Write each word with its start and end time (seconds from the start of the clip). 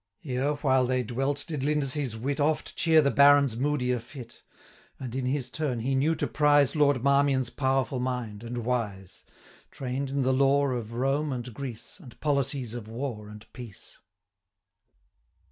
Here 0.17 0.53
while 0.53 0.87
they 0.87 1.03
dwelt, 1.03 1.45
did 1.47 1.63
Lindesay's 1.63 2.15
wit 2.17 2.37
265 2.37 2.45
Oft 2.49 2.75
cheer 2.75 3.03
the 3.03 3.11
Baron's 3.11 3.55
moodier 3.55 3.99
fit; 3.99 4.41
And, 4.99 5.13
in 5.13 5.27
his 5.27 5.51
turn, 5.51 5.81
he 5.81 5.93
knew 5.93 6.15
to 6.15 6.25
prize 6.25 6.75
Lord 6.75 7.03
Marmion's 7.03 7.51
powerful 7.51 7.99
mind, 7.99 8.43
and 8.43 8.65
wise, 8.65 9.23
Train'd 9.69 10.09
in 10.09 10.23
the 10.23 10.33
lore 10.33 10.71
of 10.73 10.95
Rome 10.95 11.31
and 11.31 11.53
Greece, 11.53 11.97
And 11.99 12.19
policies 12.19 12.73
of 12.73 12.87
war 12.87 13.27
and 13.29 13.45
peace. 13.53 13.99